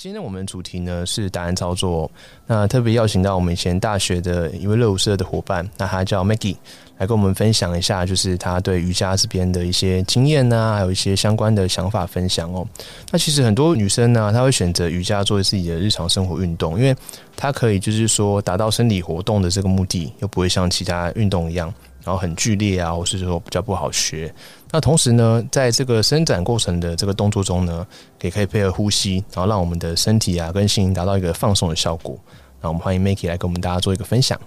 [0.00, 2.08] 今天我们主题呢是答案操作。
[2.46, 6.54] 那特别邀请到我们以前大学的一位热舞社的伙伴，那他叫 Maggie，
[6.98, 12.64] 来跟我们分享一下，就是他对瑜伽这边的一些经验呐，还有一些相关的想法分享哦。
[13.10, 16.94] 那其实很多女生呢，她会选择瑜伽作为自己的日常生活运动，因为
[17.36, 21.74] 它可以就是说达到身体活动的这个目的，又不会像其他运动一样，
[22.08, 24.34] 然后很剧烈啊，或是说比较不好学。
[24.72, 27.86] 那同时呢，在这个伸展过程的这个动作中呢，
[28.22, 32.18] 也可以配合呼吸，然后让我们的身体啊跟心灵达到一个放松的效果。
[32.62, 34.40] 那我们欢迎 Maggie 来跟我们大家做一个分享。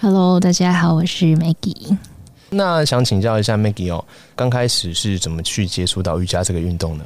[0.00, 1.98] Hello，大家好，我是 Maggie。
[2.48, 4.02] 那想请教一下 Maggie 哦，
[4.34, 7.04] 刚开始是怎么去接触到瑜伽这个运动呢？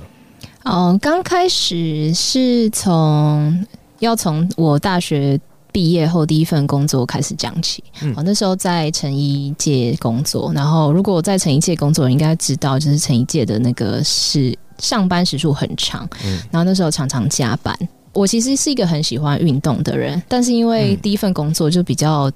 [0.67, 3.67] 哦，刚开始是从
[3.99, 5.41] 要从我大学
[5.73, 7.83] 毕业后第一份工作开始讲起。
[8.03, 17.77] 嗯我、那时候在成衣界工作，然后如果我在成衣界工作，应该知道，就是成衣界的那个是上班时数很长，嗯然后那时候常常加班。
[18.13, 22.31] 我其实是一个很喜欢运动的人，但是因为嗯第一份工作就比较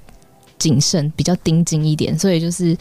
[0.59, 2.77] 谨慎、比较盯紧一点，所以就是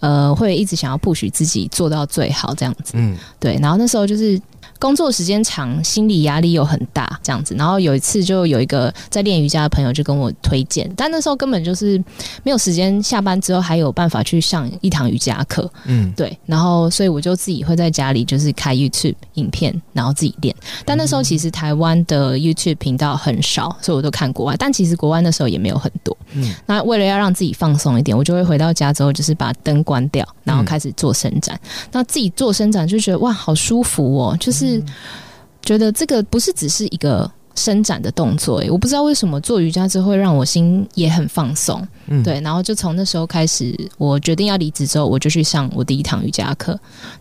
[0.00, 2.92] 呃会一直想要 push 自己做到最好这样子。
[2.94, 4.40] 嗯对，然后那时候就是
[4.78, 7.54] 工作时间长，心理压力又很大，这样子。
[7.54, 11.96] 然后有一次就有一个在练瑜伽的朋友就跟我推荐，但那时候根本就是
[12.42, 15.70] 没有时间，下班之后还有办法去上一堂瑜伽课。
[15.84, 20.54] 嗯对，然后所以我就自己会在家里就是开 YouTube 影片，然后自己练。
[20.84, 24.54] 但那时候其实台湾的 YouTube 频道很少，所以我都看国外。
[24.58, 26.16] 但其实国外那时候也没有很多。
[26.32, 31.58] 嗯那为了要让自己放松一点，我就会回到家之后就是把灯关掉，然后开始做伸展。
[31.92, 34.65] 那自己做伸展就觉得哇，好舒服哦，就是
[35.62, 37.30] 觉得这个不是只是一个。
[37.58, 46.72] 伸展的动作，诶，我不知道为什么做瑜伽之后会让我心也很放松，嗯，对，然后就从那时候开始，我决定要离职之后，我就去上我第一堂瑜伽课，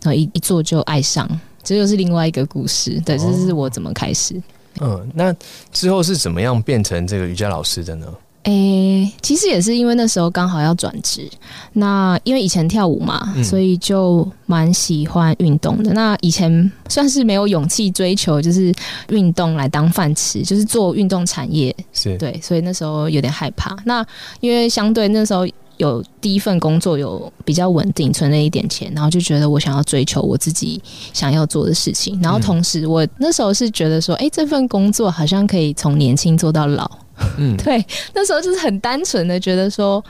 [0.02, 1.26] 然后一一做就爱上，
[1.64, 3.02] 这又是另外一个故事。
[3.06, 4.36] 对，这是我怎么开始。
[4.82, 5.34] 嗯，那
[5.72, 8.06] 之后是怎么样变成这个瑜伽老师的呢？
[8.46, 11.28] 诶、其实也是因为那时候刚好要转职，
[11.74, 15.92] 那因为以前跳舞嘛，嗯所以就蛮喜欢运动的。
[15.94, 18.72] 那以前算是没有勇气追求，就是
[19.10, 23.76] 运动来当饭吃，就是做运动产业是，对，所以那时候有点害怕。
[23.84, 24.06] 那
[24.42, 30.80] 因为相对那时候有第一份工作有比较稳定，存了一点钱，然后就觉得我想要追求我自己
[31.14, 32.20] 想要做的事情。
[32.22, 36.90] 然后同时，我那时候是觉得说，哎、这份工作好像可以从年轻做到老。
[37.38, 40.04] 嗯对，那时候就是很单纯的觉得说。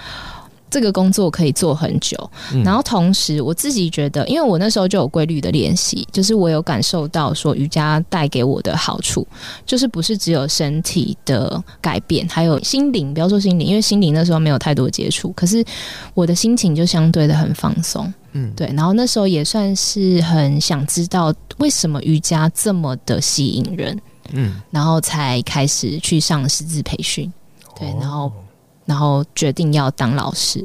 [0.67, 2.17] 这个工作可以做很久，
[2.51, 9.25] 嗯然后同时我自己觉得，因为我那时候就有规律的练习，就是我有感受到说瑜伽带给我的好处，
[9.65, 13.13] 就是不是只有身体的改变，还有心灵。
[13.13, 15.63] 不要说心灵，因为心灵那时候没有太多接触，可是
[16.13, 18.11] 我的心情就相对的很放松。
[18.33, 23.97] 嗯，对，然后那时候也算是很想知道为什么瑜伽这么的吸引人，
[24.31, 27.31] 嗯，然后才开始去上师资培训。
[27.77, 28.31] 对，哦然后
[28.85, 30.63] 然后决定要当老师。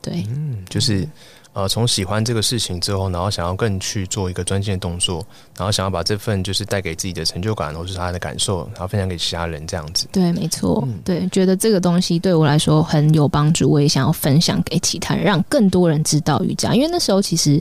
[0.00, 1.06] 对，嗯，就是
[1.52, 5.24] 呃，从喜欢这个事情之后，然后想要更去做一个专心的动作，
[5.56, 10.08] 然后想要把这份就是带给自己的成就感，或是他的感受，然后分享给其他人，这样子。
[10.10, 16.74] 对，没错，嗯对，觉得这个东西对我来说很有帮助，我也想要分享给其他人，让更多人知道瑜伽。
[16.74, 17.60] 因为那时候其实，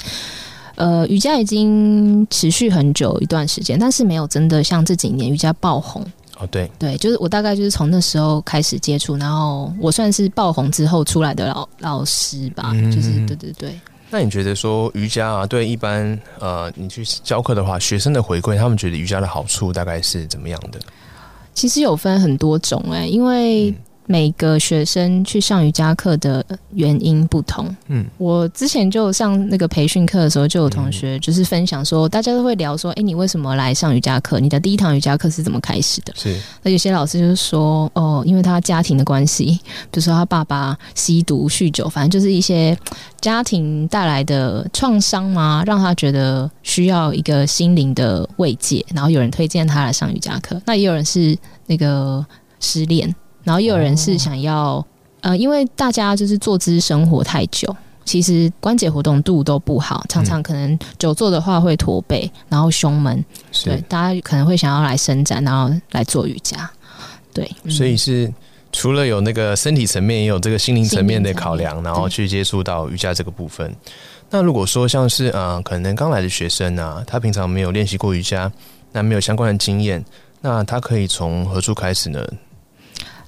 [0.76, 6.06] 呃，瑜伽已经持续很久一段时间，但是没有真的像这几年瑜伽爆红。
[6.40, 13.80] 哦，对，对，就是我大概就是从那时候开始接触，然后我算是爆红之后出来的老老师吧，嗯就是对对对。
[14.10, 20.80] 那你觉得说瑜伽啊，对一般呃，你去教课的话，学生的回馈，他们觉得瑜伽的好处大概是怎么样的？
[21.54, 23.76] 其实有分很多种哎、因为嗯
[24.06, 26.44] 每个学生去上瑜伽课的
[26.74, 27.74] 原因不同。
[27.88, 34.40] 嗯我之前就上那个培训课的时候，就有同学就是分享说，大家都会聊说，哎、你为什么来上瑜伽课？
[34.40, 36.14] 你的第一堂瑜伽课是怎么开始的？
[36.16, 39.60] 是，那有些老师就是说，哦，因为他家庭的关系，
[39.90, 42.78] 比如说他爸爸吸毒、酗酒，反正就是一些
[43.22, 48.86] 家庭带来的创伤嘛，让他觉得需要一个心灵的慰藉。
[48.94, 51.38] 然后有人推荐他来上瑜伽课，那也有人是
[51.68, 52.26] 那个
[52.60, 53.14] 失恋，
[53.44, 54.86] 然后又有人是想要，
[55.22, 57.76] 呃，因为大家就是坐姿生活太久。
[58.04, 63.24] 其实关节活动度都不好，常常可能久坐的话会驼背，然后胸闷。
[63.64, 66.70] 对，大家可能会想要来伸展，然后来做瑜伽。
[67.32, 68.30] 对，嗯所以是
[68.72, 73.74] 除了有那个身体层面，也有这个心灵层面的考量，然后去接触到瑜伽这个部分。
[74.32, 78.52] 那如果说像是呃，可能刚来的学生啊，他平常没有练习过瑜伽，
[78.92, 80.04] 那没有相关的经验，
[80.42, 82.26] 那他可以从何处开始呢？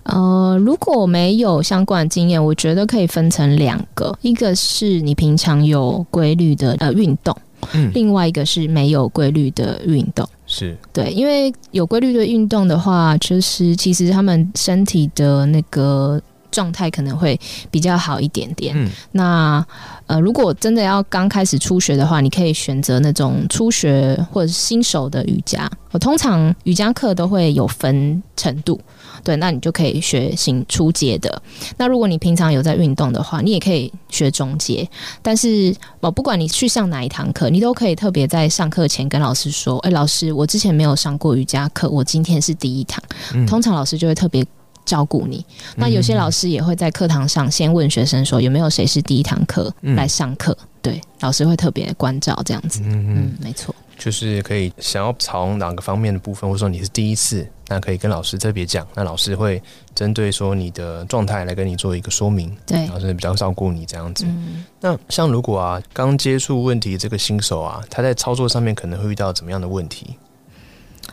[0.03, 7.35] 呃，如果没有相关的经验，我觉得可以分成两个，一个是你平常有规律的呃运动，
[7.73, 10.27] 嗯，另外一个是没有规律的运动。
[10.45, 16.21] 是，对，因为有规律的运动的话，就是其实他们身体的那个
[16.51, 17.39] 状态可能会
[17.71, 18.75] 比较好一点点。
[18.77, 19.65] 嗯，那
[20.05, 25.67] 呃，如果真的要刚开始初学的话，你可以选择那种初学或者是新手的瑜伽。
[25.91, 28.79] 我通常瑜伽课都会有分程度，
[29.23, 31.41] 对，那你就可以学行初阶的。
[31.77, 34.87] 那如果你平常有在运动的话，你也可以学中阶。
[35.21, 43.03] 但是哦，不管你去上哪一堂课，你都可以特别在上课前跟老师说：“哎、老师，我之前没有上过瑜伽课，我今天是第一堂。
[43.33, 44.45] 嗯通常老师就会特别
[44.85, 45.45] 照顾你。
[45.75, 52.81] 那有些老师也会在课堂上先问学生说有没有谁是第一堂课嗯来上课，对，老师会特别关照这样子。
[52.83, 53.73] 嗯嗯嗯，没错。
[54.03, 59.63] 就是可以想要从哪个方面的部分，或者说你是第一次，那可以跟老师特别讲，那老师会
[59.95, 64.25] 针对说你的状态来跟你做一个说明，对老，师比较照顾你这样子。
[64.27, 70.17] 嗯，那像如果啊刚接触问题这个新手啊，他在操作上面可能会遇到怎么样的问题？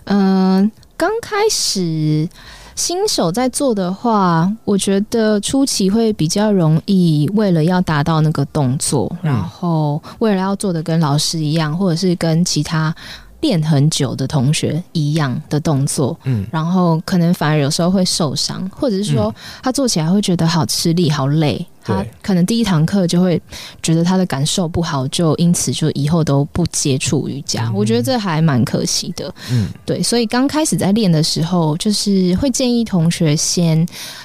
[0.07, 2.29] 嗯，刚开始
[2.81, 9.31] 新手在做的话，我觉得初期会比较容易，为了要达到那个动作，嗯。
[9.31, 12.93] 然后为了要做的跟老师一样，或者是跟其他
[13.41, 21.67] 练很久的同学一样的动作，嗯然后可能反而有时候会受伤，或者是说他做起来会觉得好吃力、好累。
[21.83, 23.41] 他可能第一堂课就会
[23.83, 27.69] 觉得他的感受不好，就因此就以后都不接触瑜伽。
[27.69, 29.35] 嗯我觉得这还蛮可惜的。
[29.51, 33.85] 嗯对，所以刚开始在练的时候，就是会建议同学先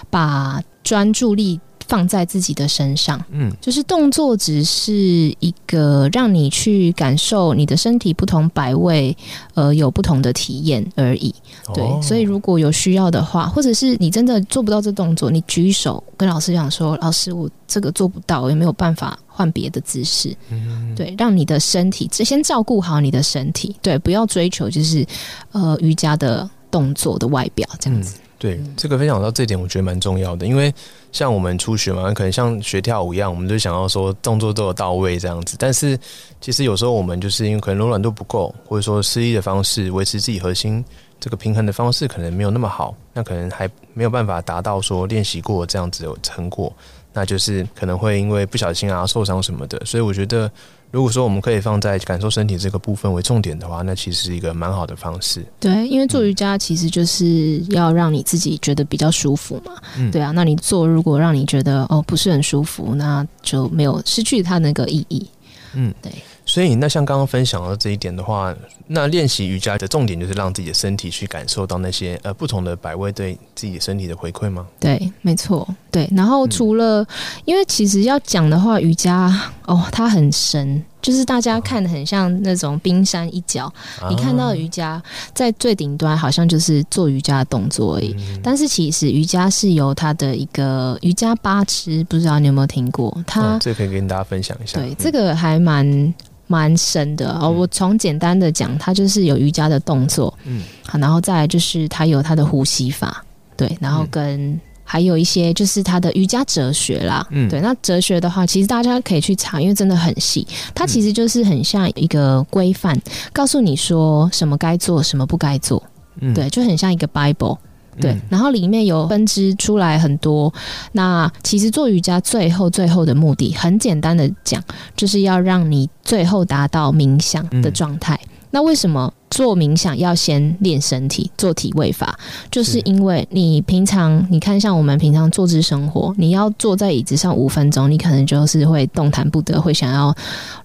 [0.09, 3.23] 把专注力放在自己的身上。
[3.31, 4.93] 嗯就是动作只是
[5.39, 9.15] 一个让你去感受你的身体不同摆位，
[9.53, 11.33] 呃，有不同的体验而已。
[11.73, 25.05] 对，哦所以如果有需要的话，或者是你真的做不到这动作，你举手跟老师讲说：“老师，我这个做不到，我也没有办法换别的姿势？”嗯对，让你的身体先照顾好你的身体，对，不要追求就是
[25.51, 28.17] 呃瑜伽的动作的外表这样子。
[28.45, 30.71] 对，这个分享到这点，我觉得蛮重要的，因为
[31.11, 35.97] 像我们初学嘛，可能像学跳舞一样，我们就想要说动作都有到位这样子，但是
[36.39, 40.85] 其实有时候我们就是因为可能柔软度不够，或者说失力的方式维持自己核心
[41.19, 46.71] 这个平衡的方式可能没有那么好，那可能还没有办法达到说练习过这样子有成果，
[47.13, 50.51] 那就是可能会因为不小心啊受伤什么的，所以我觉得。
[50.91, 55.45] 如果说我们可以放在感受身体这个部分为重点的话，那其实是一个蛮好的方式。
[55.59, 59.73] 对，因为做瑜伽其实就是要让你自己觉得比较舒服嘛。
[59.97, 65.27] 嗯对啊，那你做如果让你觉得哦不是很舒服，那就没有失去它那个意义。
[65.73, 66.09] 嗯，对。
[66.45, 68.55] 所以，那像刚刚分享到这一点的话，
[68.87, 74.65] 那练习瑜伽的重点就是让自己的身体去感受到那些呃不同的百位对自己身体的回馈吗？
[74.79, 76.07] 对，没错，对。
[76.15, 77.05] 然后除了，
[77.45, 79.33] 因为其实要讲的话，瑜伽
[79.65, 83.73] 哦，它很深，就是大家看的很像那种冰山一角，
[84.07, 85.01] 你看到啊瑜伽
[85.33, 88.15] 在最顶端，好像就是做瑜伽的动作而已。
[88.19, 93.17] 嗯但是其实瑜伽是由它的一个瑜伽八支，不知道你有没有听过？
[93.25, 94.79] 它、嗯这个可以跟大家分享一下。
[94.79, 96.13] 对嗯这个还蛮
[96.47, 97.49] 蛮深的哦。
[97.49, 103.23] 我从简单的讲，它就是有瑜伽的动作，嗯好，然后再来就是它有它的呼吸法，
[103.57, 104.59] 对，然后嗯跟。
[104.87, 110.45] 还有一些就是它的瑜伽哲学啦，嗯对，那哲学的话，其实大家可以去查，因为真的很细。
[110.75, 112.95] 它其实就是很像一个规范，
[113.33, 115.81] 告诉你说什么该做，什么不该做，
[116.21, 117.57] 嗯对，就很像一个 Bible。
[117.99, 120.53] 对，嗯然后里面有分支出来很多。
[120.91, 124.63] 那其实做瑜伽最后最后的目的，很简单的讲，
[124.95, 128.19] 就是要让你最后达到冥想的状态。
[128.51, 132.17] 那为什么做冥想要先练身体，做体位法？
[132.49, 140.15] 就是是因为你平常你看，像我们平常坐姿生活，你要坐在椅子上五分钟，你可能就是会动弹不得，会想要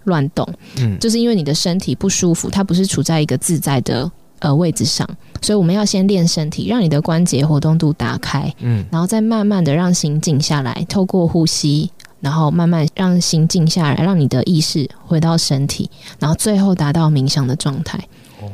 [0.04, 0.48] 乱动。
[0.78, 4.08] 嗯就是因为你的身体不舒服，它不是处在一个自在的
[4.38, 5.08] 呃位置上，
[5.40, 17.98] 所以我们要先练身体，让你的关节活动度打开，嗯然后再慢慢的让心静下来，透过呼吸，然后慢慢让心静下来，让你的意识回到身体，然后最后达到冥想的状态。
[18.40, 18.48] 哦，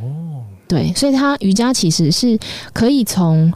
[0.69, 2.38] 对，所以它瑜伽其实是
[2.73, 3.52] 可以从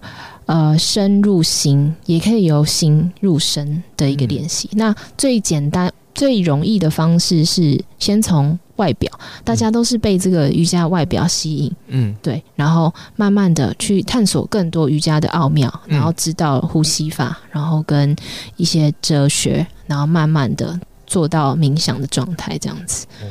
[0.47, 4.69] 呃身入心，也可以由心入身的一个练习。
[4.73, 9.13] 那最简单，最容易的方式是先从外表，
[9.45, 18.17] 大家都是被这个瑜伽外表吸引，嗯对，然后慢慢的去探索更多瑜伽的奥妙，嗯然后知道呼吸法，然后跟
[18.57, 23.07] 一些哲学，然后慢慢的做到冥想的状态，这样子。
[23.23, 23.27] 哦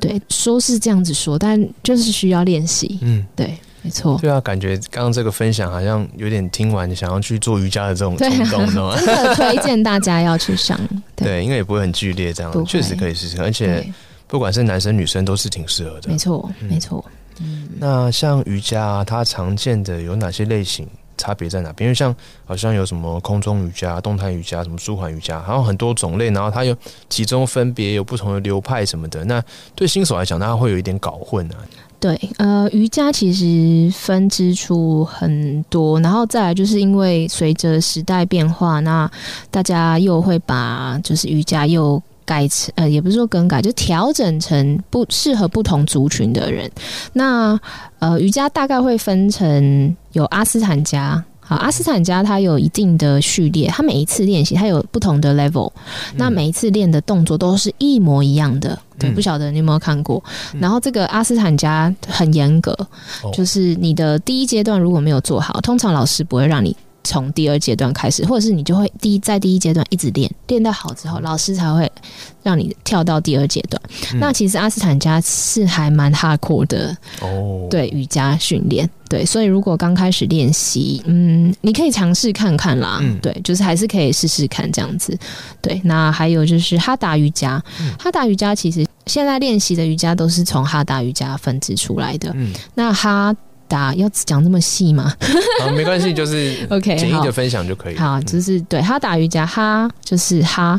[0.00, 2.98] 对，说是这样子说，但就是需要练习。
[3.02, 4.18] 嗯，对，没错。
[4.18, 8.96] 对啊，感觉刚刚这个分享好像有点听完想要去做瑜伽的这种冲动？
[8.96, 10.80] 真的推荐大家要去上。
[11.14, 13.92] 对，对，因为也不会很剧烈，这样确实可以试试，而且对
[14.30, 16.16] 不管是男生女生都是挺适合的没。
[16.16, 17.04] 错，嗯没错。
[17.40, 20.86] 嗯那像瑜伽、啊，它常见的有哪些类型？
[21.16, 21.86] 差别在哪边？
[21.86, 26.74] 因为像好像有什么空中瑜伽、动态瑜伽、什么舒缓瑜伽，还有很多种类，然后它有
[27.10, 29.22] 其中分别有不同的流派什么的。
[29.26, 29.42] 那
[29.74, 31.56] 对新手来讲，它会有一点搞混啊。
[31.98, 39.10] 对，呃，瑜伽其实分支出很多，然后再来就是因为随着时代变化，那
[39.50, 46.70] 大家又会把就是瑜伽又改成呃，也不是说更改，就调整成不适合不同族群的人。
[47.12, 47.58] 那
[47.98, 51.24] 呃，瑜伽大概会分成有阿斯坦加。
[51.40, 55.72] 好，阿斯坦加它有一定的序列，它每一次练习它有不同的 level，、
[56.14, 58.78] 那每一次练的动作都是一模一样的。
[58.96, 60.22] 对，嗯不晓得你有没有看过？
[60.60, 62.70] 然后这个阿斯坦加很严格，
[63.24, 71.90] 哦就是你的第一阶段如果没有做好，通常老师不会让你从第二阶段开始，或者是你就会第一在第一阶段一直练，练到好之后，老师才会
[72.42, 73.80] 让你跳到第二阶段。
[74.12, 74.20] 嗯。
[74.20, 83.18] 那其实阿斯坦加是还蛮 hardcore 的，哦，，对瑜伽训练，对，所以如果刚开始练习，嗯，你可以尝试看看啦，嗯。
[83.20, 85.16] 对，就是还是可以试试看这样子，
[85.60, 85.80] 对。
[85.84, 87.94] 那还有就是哈达瑜伽，嗯。
[87.98, 92.30] 哈达瑜伽其实现在练习的瑜伽都是从哈达瑜伽分支出来的。
[92.34, 93.34] 嗯，那哈
[93.70, 95.14] 达要讲这么细吗？
[95.62, 97.96] 好， 没关系，就是？OK，简易的分享就可以。
[97.96, 100.78] 好，就是对哈达瑜伽，哈就是哈，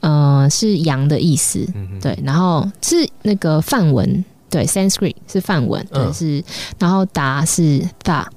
[0.00, 6.44] 呃，是羊的意思，嗯，对，然后是那个梵文，对，Sanskrit 是梵文，对，嗯是，
[6.78, 8.28] 然后达是大，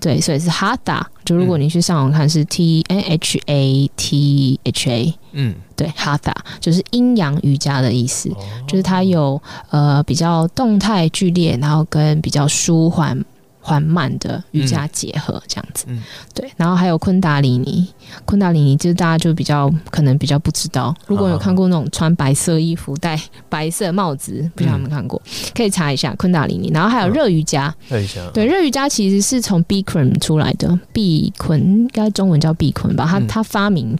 [0.00, 1.06] 对，所以是哈达。
[1.24, 8.36] 就如果你去上网看，是 T N H A T H A，嗯，对，哈达就是阴阳瑜伽的意思，哦
[8.66, 9.40] 就是它有
[9.70, 13.22] 呃比较动态剧烈，然后跟比较舒缓。
[13.68, 16.02] 缓慢的瑜伽结合这样子，嗯。
[16.34, 17.86] 对，然后还有昆达里尼，
[18.24, 25.20] 昆达里尼就是大家就比较可能比较不知道，如果有看过那种穿白色衣服、戴白色帽子，不知道有没有看过，
[25.54, 26.70] 可以查一下昆达里尼。
[26.72, 33.26] 然后还有热瑜伽，看一下，对，热瑜伽其实是从 Bikram 出来的，毕坤应该中文叫毕坤吧，他嗯。
[33.28, 33.96] 他发明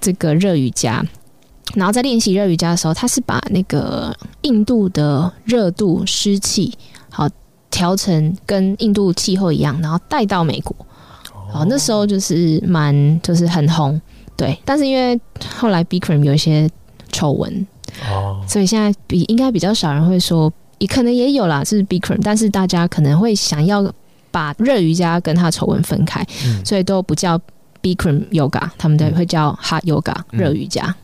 [0.00, 1.04] 这个热瑜伽。
[1.74, 4.12] 然后在练习热瑜伽的时候，他是把那个
[4.42, 6.72] 印度的热度、湿气，
[7.10, 7.28] 好
[7.70, 10.74] 调成跟印度气候一样，然后带到美国。
[11.52, 14.00] 哦，那时候就是蛮就是很红，
[14.36, 14.56] 对。
[14.64, 15.18] 但是因为
[15.56, 16.70] 后来 Bikram 有一些
[17.10, 17.66] 丑闻，
[18.08, 23.92] 哦，所以现在比应该比较少人会说，也可能也有啦，是 Bikram，但是大家可能会想要
[24.30, 27.36] 把热瑜伽跟它丑闻分开，嗯所以都不叫
[27.82, 30.94] Bikram Yoga，他们都会叫 Hot Yoga 嗯热瑜伽。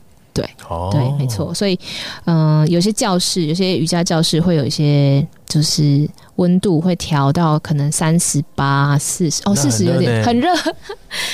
[0.69, 1.51] 哦，对，没错。
[1.51, 1.79] 所以，
[2.25, 10.49] 嗯、有些教室，有些瑜伽教室会有一些，就是温度会调到可能三十八、四十，哦，那四十有点很热，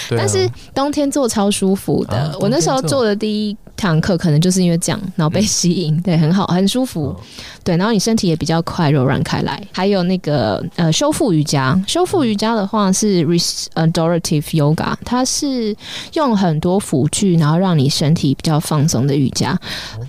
[0.10, 2.17] 但是冬天做超舒服的。
[2.17, 7.07] 啊我那时候做做的第一堂课，可能就是因为这样，然后被吸引，对，很好，很舒服。
[7.07, 7.19] 哦
[7.63, 9.62] 对，然后你身体也比较快柔软开来。
[9.72, 15.74] 还有那个呃修复瑜伽，修复瑜伽的话是 restorative yoga，它是
[16.13, 19.57] 用很多辅具，然后让你身体比较放松的瑜伽，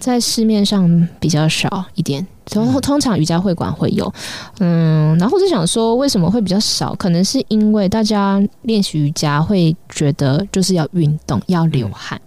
[0.01, 2.27] 在市面上比较少一点。
[2.47, 4.13] 通通常瑜伽会馆会有，
[4.61, 6.95] 嗯，然后我就想说，为什么会比较少？
[6.97, 12.21] 可能是因为大家练习瑜伽会觉得就是要运动，要流汗，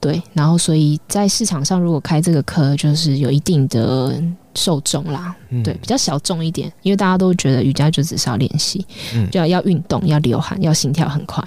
[0.00, 4.22] 对，然后所以在市场上如果开这个课，就是有一定的
[4.54, 5.62] 受众啦，嗯。
[5.62, 8.84] 对，比较小众一点，因为大家都觉得瑜伽就只是要练习，
[9.14, 9.28] 嗯。
[9.30, 11.42] 就要要运动，要流汗，要心跳很快，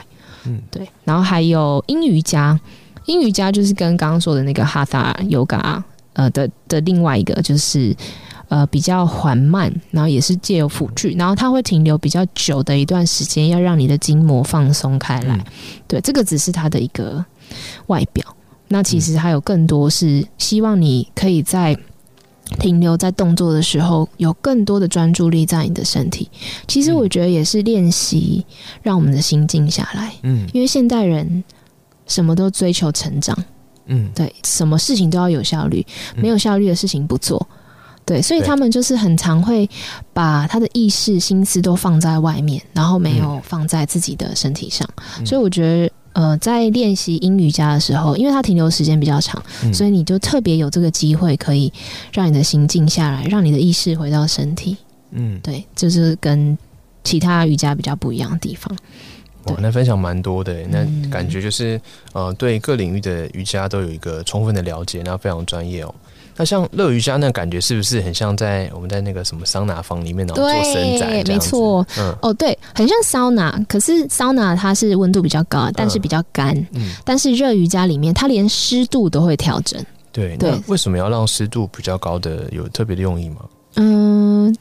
[0.45, 0.59] 嗯。
[0.71, 0.87] 对。
[1.03, 2.59] 然后还有阴瑜伽，
[3.05, 5.81] 阴瑜伽就是跟刚刚说的那个哈达 yoga
[6.19, 7.95] 呃的的另外一个就是。
[8.49, 15.35] 呃，比较缓慢，然后也是借由辅具，然后它会停留比较久的一段时间，要让你的筋膜放松开来。
[15.35, 15.45] 嗯
[15.87, 17.23] 对，这个只是它的一个
[17.85, 18.25] 外表，
[18.69, 21.77] 那其实还有更多是希望你可以在
[22.59, 26.27] 停留在动作的时候，有更多的专注力在你的身体。
[26.67, 28.43] 其实我觉得也是练习
[28.81, 31.43] 让我们的心静下来，嗯因为现代人
[32.07, 33.37] 什么都追求成长，
[33.89, 37.45] 嗯对，什么事情都要有效率，嗯没有效率的事情不做。
[38.05, 39.69] 对，所以他们就是很常会
[40.13, 44.87] 把他的意识、心思都放在外面，然后没有放在自己的身体上。
[45.19, 51.71] 嗯所以我觉得，呃，在练习阴瑜伽的时候，因为它停留时间比较长，嗯所以你就特别有这个机会，可以
[52.11, 54.75] 让你的心静下来，让你的意识回到身体。
[55.11, 56.57] 嗯，对，就是跟
[57.03, 58.75] 其他瑜伽比较不一样的地方。
[59.45, 61.79] 哇，那分享蛮多的，那嗯感觉就是
[62.13, 65.93] 呃，对各领域的瑜伽都有一个充分的了解，那非常专业哦。
[66.35, 71.09] 那像乐瑜伽那感觉是不是很像在我们在那个什么桑拿房里面然后做伸展？
[71.27, 71.85] 没错。
[71.97, 76.55] 嗯哦，对，很像桑拿，可是桑拿它是温度比较高，但是比较干。
[76.71, 79.83] 嗯，但是热瑜伽里面，它连湿度都会调整。
[80.13, 80.37] 对。
[80.37, 83.41] 对那为什么要让湿度比较高的有特别的用意吗？
[83.75, 84.55] 嗯，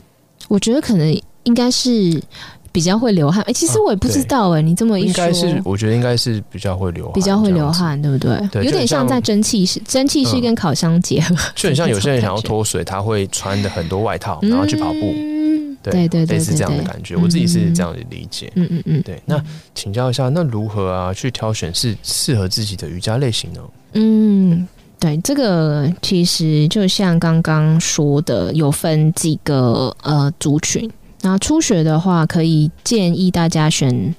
[0.49, 2.21] 我觉得可能应该是
[2.73, 3.43] 比较会流汗。
[3.45, 8.65] 哎、其实啊我也不知道哎、你这么一说，应该是，我觉得应该是比较会流汗，比较会流汗，对不对？
[8.65, 17.17] 有点像在蒸汽室，蒸汽室嗯跟烤箱结合， 就很像有些人想要脱水，他会穿的很多外套，然后去跑步，嗯对对对对类似这样的感觉。
[17.17, 18.53] 我自己是这样的理解。
[18.57, 19.43] 嗯嗯嗯对，那
[19.75, 23.61] 请教一下，那如何啊去挑选是适合自己的瑜伽类型呢？
[23.95, 30.91] 嗯，对，这个其实就像刚刚说的，有分几个呃族群。
[31.23, 34.15] 那初学的话，可以建议大家选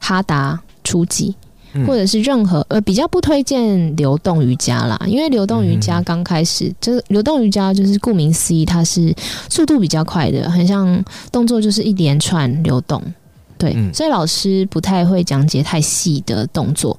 [0.00, 1.34] 哈达初级，
[1.72, 9.14] 嗯或者是任何呃比较不推荐流动瑜伽啦，因为流动瑜伽嗯刚开始，就是流动瑜伽就是顾名思义，它是
[9.48, 13.02] 速度比较快的，很像动作就是一连串流动。
[13.62, 16.98] 对，嗯所以老师不太会讲解太细的动作，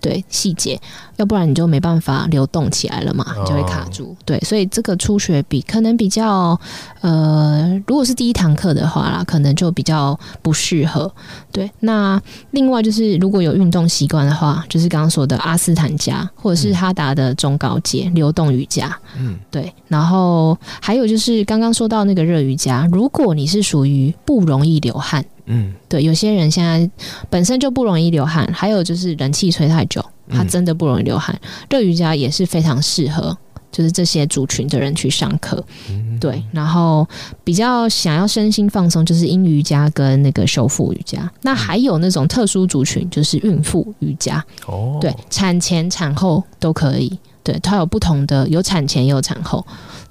[0.00, 0.80] 对细节，
[1.16, 4.14] 要不然你就没办法流动起来了嘛，就会卡住。
[4.24, 6.56] 对，所以这个初学比可能比较，
[7.00, 11.12] 呃，如果是第一堂课的话啦，可能就比较不适合。
[11.50, 12.20] 对，那
[12.52, 18.96] 另外就是如果有运动习惯的话，就是刚刚说的阿斯坦加或者是哈达的中高阶流动瑜伽。
[19.18, 25.24] 嗯对，然后还有就是刚刚说到那个热瑜伽，如果你是属于不容易流汗。
[25.46, 26.90] 嗯对，有些人现在
[27.28, 31.38] 本身就不容易流汗，还有就是人气吹太久，他嗯真的不容易流汗。
[31.68, 33.36] 热瑜伽也是非常适合，
[33.70, 35.62] 就是这些族群的人去上课。
[35.90, 37.06] 嗯，对，然后
[37.42, 41.30] 比较想要身心放松，就是阴瑜伽跟那个修复瑜伽。
[41.42, 44.42] 那还有那种特殊族群，就是孕妇瑜伽。
[44.66, 47.18] 哦，对，产前、产后都可以。
[47.42, 49.66] 对，它有不同的，有产前也有产后。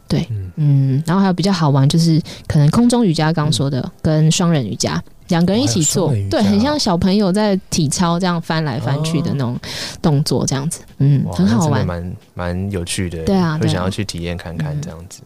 [0.07, 9.57] 对，嗯嗯，然后还有比较好玩，就是可能空中瑜伽刚刚说的，跟双人瑜伽两个人一起做对，很像小朋友在体操这样翻来翻去的那种
[10.01, 11.85] 动作，这样子，嗯，很好玩。
[11.85, 15.21] 蛮蛮有趣的，对啊会想要去体验看看嗯这样子。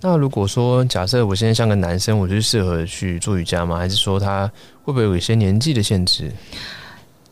[0.00, 3.78] 那如果说假设我现在像个男生，我就适合去做瑜伽吗？
[3.78, 4.50] 还是说他
[4.82, 6.30] 会不会有一些年纪的限制？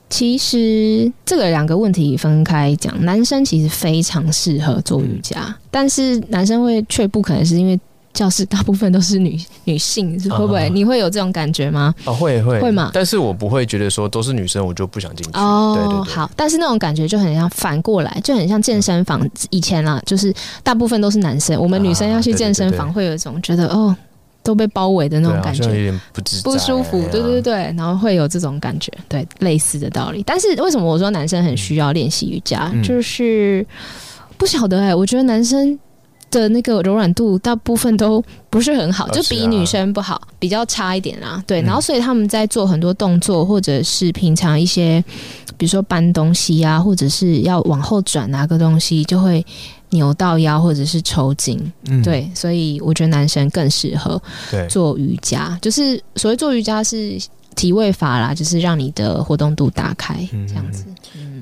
[0.09, 7.79] 其实这个两个问题分开讲，男生其实非常适合做瑜伽，嗯但是男生会却不可能是因为
[8.13, 10.67] 教室大部分都是女女性，是会不会？
[10.67, 11.95] 啊你会有这种感觉吗？
[12.05, 15.39] 哦，会会会吗但是我不会觉得说都是女生，我就不想进去。
[15.39, 23.97] 哦，对对对，好，但是那种感觉就很像反过来，就很像健身房以前啊，就是大部分都是男生，我们女生要去健身房，会有一种觉得哦
[24.43, 30.23] 都被包围的那种感觉不自在不舒服，对对对，对，然后会有这种感觉，对，类似的道理。
[30.27, 32.71] 但是为什么我说男生很需要练习瑜伽？
[32.73, 33.65] 嗯就是
[34.37, 35.79] 不晓得哎、我觉得男生
[36.31, 39.49] 的那个柔软度大部分都不是很好，啊就比啊。
[39.49, 41.43] 女生不好，比较差一点啦。
[41.47, 41.65] 对，嗯。
[41.65, 45.03] 然后所以他们在做很多动作，或者是平常一些，
[45.57, 49.45] 比如说搬东西啊，或者是要往后转拿个东西，就会
[49.91, 51.61] 扭到腰或者是抽筋。
[51.89, 54.21] 嗯，对，所以我觉得男生更适合，
[54.69, 57.19] 做瑜伽，就是所谓做瑜伽是
[57.55, 60.85] 体位法啦，就是让你的活动度打开嗯这样子。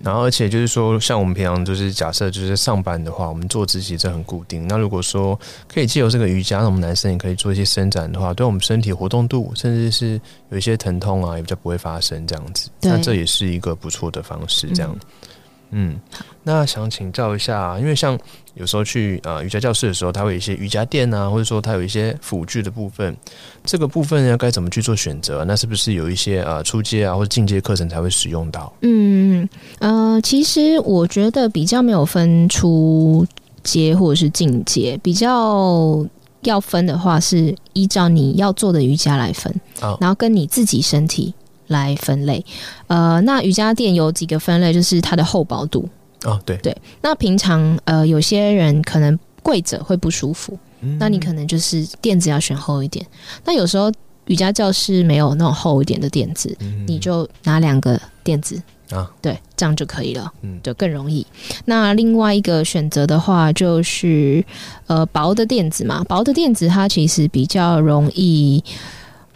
[0.02, 4.66] 然后，而且就是说，像我们平常就是假设就是上班的话，我们坐姿其实很固定。
[4.68, 12.70] 那如果说可以借由这个瑜伽，那我们男生也可以做一些伸展的话，对我们身体活动度，甚至是有一些疼痛啊，也比较不会发生这样子。
[12.80, 14.90] 那这也是一个不错的方式，这样。
[14.92, 15.00] 嗯，
[16.42, 18.18] 那想请教一下，因为像
[18.54, 23.14] 有时候去呃瑜伽教室的时候，它会有一些瑜伽垫啊，或者说它有一些辅具的部分，
[23.64, 25.44] 这个部分要该怎么去做选择？
[25.44, 28.72] 那是不是有一些呃初阶啊或者进阶课程才会使用到？
[28.80, 29.46] 嗯
[29.78, 33.26] 呃，其实我觉得比较没有分出
[33.62, 36.06] 阶或者是进阶，比较
[36.42, 41.34] 要分的话是依照你要做的瑜伽来分，哦然后跟你自己身体
[41.68, 42.44] 来分类。
[42.88, 45.88] 呃，那瑜伽垫有几个分类，就是它的厚薄度。
[46.24, 53.06] 哦，对，对，那平常呃有些人可能跪着会不舒服，嗯那你可能就是垫子要选厚一点。
[53.44, 53.88] 那有时候
[54.26, 61.24] 瑜伽教室没有那种厚一点的垫子，嗯你就拿两个垫子啊，对，这样就可以了，嗯就更容易。
[61.66, 64.44] 那另外一个选择的话，就是
[64.88, 68.64] 呃薄的垫子嘛，薄的垫子它其实比较容易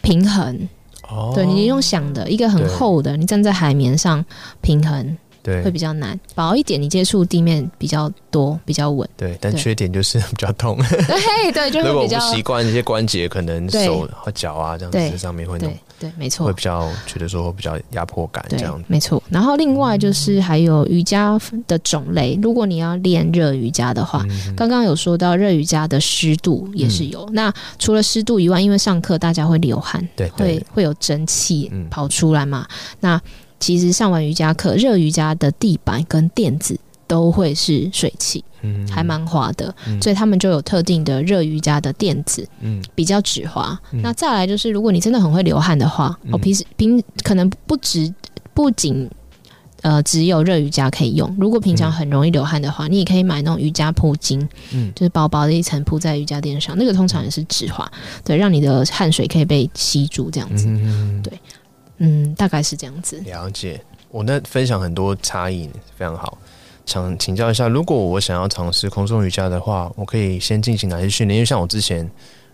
[0.01, 0.69] 平衡。
[1.13, 4.25] 哦对你用想的，一个很厚的，你站在海绵上
[4.61, 5.63] 平衡对。
[5.63, 9.09] 会比较难，薄一点你接触地面比较多，比较稳。
[9.17, 10.77] 对，但缺点就是 比较痛。
[10.89, 16.53] 对对，就如果不会比较习惯一些关节，可能手和脚啊这样子上面会弄对对，没错会。
[16.53, 18.85] 比较觉得说会比较压迫感这样，子。
[18.89, 19.23] 没错。
[19.31, 27.29] 然后另外就是还有瑜伽的种类，如果你要练热瑜伽的话，嗯刚刚有说到热瑜伽的湿度也是有。
[27.33, 32.67] 那除了湿度以外，因为上课大家会流汗，对对会会有蒸汽嗯跑出来嘛。
[33.01, 33.21] 那
[33.61, 36.79] 其实上完瑜伽课，热瑜伽的地板跟垫子
[37.13, 38.89] 都会是水汽，嗯。
[38.89, 40.01] 还蛮滑的，嗯。
[40.01, 42.83] 所以他们就有特定的热瑜伽的垫子，嗯。
[42.95, 43.79] 比较止滑。
[43.91, 44.01] 嗯。
[44.01, 46.33] 那再来就是，如果你真的很会流汗的话，嗯。
[46.33, 48.11] 哦，平时平可能不止
[48.55, 49.11] 不仅
[49.83, 54.41] 呃只有热瑜伽可以用，如果平常很容易流汗的话，你也可以买那种瑜伽铺巾，
[54.73, 54.91] 嗯。
[54.95, 57.87] 就是薄薄的一层铺在瑜伽垫上，那个通常也是止滑，
[58.25, 61.21] 对，让你的汗水可以被吸住，这样子，嗯。
[61.23, 61.33] 对。
[61.99, 63.21] 嗯，大概是这样子。
[63.27, 63.81] 了解。
[64.11, 66.37] 我那分享很多差异，非常好。
[66.87, 71.37] 想请教一下，如果我想要尝试空中瑜伽的话，我可以先进行哪些训练？
[71.37, 72.09] 因为像我之前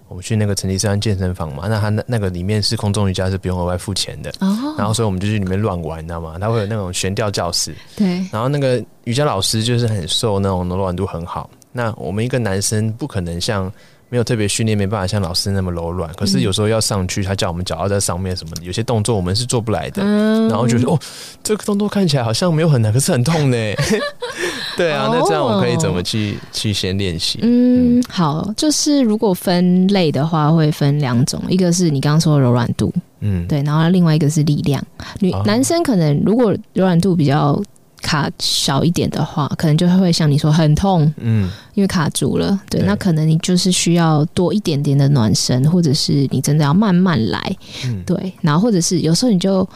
[0.09, 6.37] 我们去那个成吉思汗健身房嘛，那他那那个里面是空中瑜伽是不用额外付钱的，哦，然后所以我们就去里面乱玩，你知道吗？
[6.41, 11.49] 他会有那种悬吊教室，对，然后那个瑜伽老师就是很瘦，那种柔软度很好。
[11.73, 13.71] 那我们一个男生不可能像
[14.09, 16.13] 没有特别训练，没办法像老师那么柔软。
[16.15, 20.03] 可是有时候要上去，他叫我们脚要在上面什么的，有些动作我们是做不来的。
[20.03, 20.99] 嗯然后觉得哦，
[21.43, 23.57] 这个动作看起来好像没有很难，可是很痛呢。
[24.79, 27.41] 对啊，那这样我可以怎么去去先练习？
[27.43, 34.83] 嗯，好，就是如果分类的话，会分两种，一个是你刚刚说的柔软度，嗯，对，然后另外一个是力量。
[35.19, 37.61] 女、哦男生可能如果柔软度比较
[38.03, 42.59] 卡小一点的话，可能就会像你说很痛，嗯因为卡住了。
[42.71, 47.57] 对，对那可能你就是需要多一点点的暖身，或者是你真的要慢慢来。
[47.85, 49.69] 嗯，对，然后或者是有时候你就。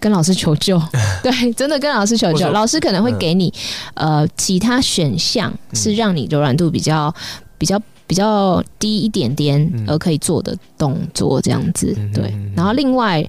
[0.00, 0.80] 跟老师求救，
[1.24, 3.52] 对，真的跟老师求救，老师可能会给你、
[3.94, 7.12] 呃其他选项，是让你柔软度比较
[7.56, 11.96] 比较比较低一点点嗯而可以做的动作，这样子。
[12.14, 13.26] 对然后另外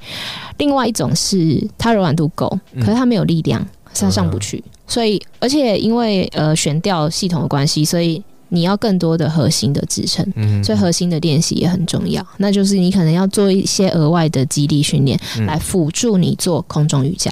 [0.58, 4.64] 另外一种是它柔软度够，嗯可是它没有力量，它上不去。
[4.88, 10.26] 所以而且因为呃悬吊系统的关系，所以你要更多的核心的支撑。
[10.36, 17.32] 嗯所以核心的练习也很重要，那就是你可能要做一些额外的肌力训练，嗯来辅助你做空中瑜伽。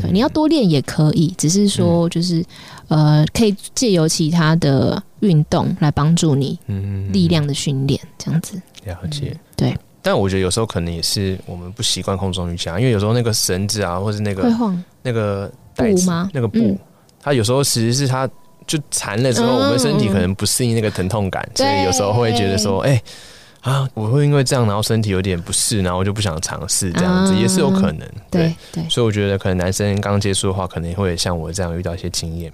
[0.00, 2.44] 对，你要多练也可以，只是说就是、
[2.88, 8.60] 呃，可以借由其他的运动来帮助你嗯力量的训练，这样子。
[8.84, 9.36] 了解。
[9.56, 16.30] 对，但我觉得有时候可能也是我们不习惯空中瑜伽，因为有时候那个绳子啊，或是那个会晃，那个带子布吗？
[16.32, 16.78] 那个布，嗯。
[17.22, 18.28] 它有时候其实是它
[18.66, 19.64] 就缠了之后，嗯。
[19.66, 23.00] 我们身体可能不适应那个疼痛感，所对以有时候会觉得说，哎、
[23.60, 28.08] 啊，我会因为这样，然后身体有点不适，然后我就不想尝试，这样子、嗯也是有可能。
[28.30, 32.52] 对对，所以我觉得可能男生刚接触的话，可能会像我这样遇到一些经验。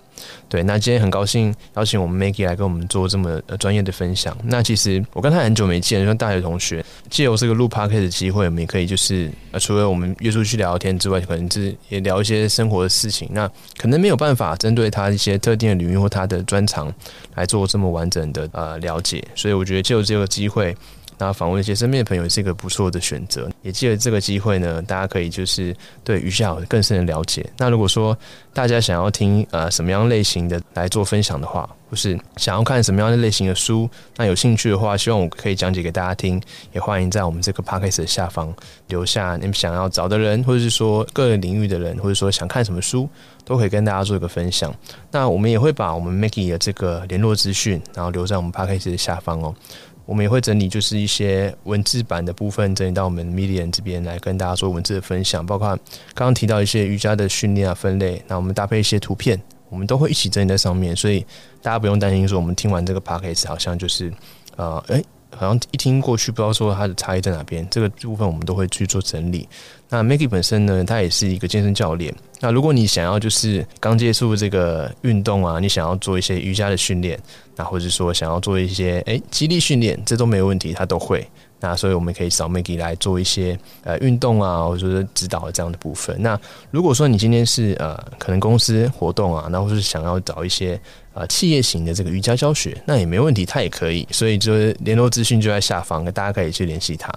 [0.49, 4.37] 对，那今天很高兴邀请我们 Maggie 来跟我们做这么专业的分享。
[4.45, 13.29] 那其实我跟他很久没见，像大学同学，借由这个录 podcast 的机会，我们也可以就是呃，除了我们约出去聊天之外，可能是也聊一些生活的事情。
[13.33, 16.93] 那可能没有办法针对他一些特定的领域或他的专长
[17.35, 20.77] 来做这么完整的呃了解，所以我觉得借由这个机会。
[21.19, 27.45] 那访问一些身边的朋友也是一个不错的选择，也借着这个机会呢，大家可以就是对瑜伽有更深的了解。
[27.57, 28.17] 那如果说
[28.53, 38.53] 大家想要听呃什么样类型的来做分享的话，或是想要看什么样的类型的书，那有兴趣的话，希望我可以讲解给大家听，也欢迎在我们这个 podcast 的下方
[38.89, 43.09] 留下你们想要找的人，或者是说各个领域的人，或者说想看什么书，
[43.45, 44.75] 都可以跟大家做一个分享。
[45.11, 49.55] 那我们也会把我们 Maggie 的这个联络资讯，然后留在我们 podcast 的下方哦。
[50.05, 55.69] 我们也会整理，就是一些文字版的部分，整理到我们 Medium 这边来跟大家做文字的分享，包括
[56.15, 61.25] 刚刚提到一些瑜伽的训练啊分类，那我们搭配一些图片，我们都会一起整理在上面，所以
[61.63, 64.13] 大家不用担心说我们听完这个 p a c k a g e 好像就是
[64.57, 69.49] 呃，诶、好像一听过去不知道说它的差异在哪边，这个部分我们都会去做整理。
[69.93, 72.13] 那 Maggie 本身呢，他也是一个健身教练。
[72.41, 77.21] 那如果你想要就是刚接触这个运动啊，你想要做一些瑜伽的训练，
[77.55, 81.23] 那或者说想要做一些诶肌力训练，这都没有问题，他都会。
[81.61, 86.17] 那所以我们可以找 Maggie 来做一些呃运动啊，或者是指导这样的部分。
[86.19, 90.81] 那如果说你今天是呃可能公司活动啊，那或是想要找一些
[91.13, 94.09] 呃企业型的这个瑜伽教学，那也没问题，他也可以。
[94.11, 97.13] 所以就是联络资讯就在下方，大家可以去联系他。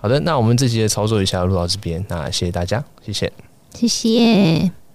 [0.00, 3.32] 好的，那我们这期的操作一下录到这边，那谢谢大家，谢谢。
[3.74, 4.87] 谢谢。